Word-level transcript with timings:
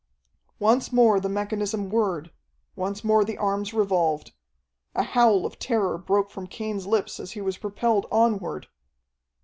Once 0.57 0.91
more 0.91 1.19
the 1.19 1.29
mechanism 1.29 1.87
whirred.... 1.87 2.31
Once 2.75 3.03
more 3.03 3.23
the 3.23 3.37
arms 3.37 3.71
revolved. 3.71 4.31
A 4.95 5.03
howl 5.03 5.45
of 5.45 5.59
terror 5.59 5.95
broke 5.99 6.31
from 6.31 6.47
Cain's 6.47 6.87
lips 6.87 7.19
as 7.19 7.33
he 7.33 7.41
was 7.41 7.59
propelled 7.59 8.07
onward.... 8.11 8.65